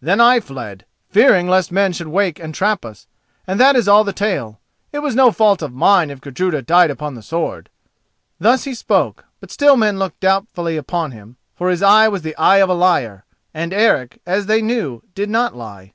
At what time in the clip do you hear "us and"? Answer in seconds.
2.82-3.60